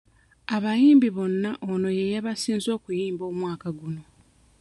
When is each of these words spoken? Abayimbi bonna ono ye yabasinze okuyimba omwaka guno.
Abayimbi 0.55 1.07
bonna 1.15 1.49
ono 1.71 1.89
ye 1.97 2.05
yabasinze 2.13 2.69
okuyimba 2.77 3.23
omwaka 3.31 3.67
guno. 3.79 4.03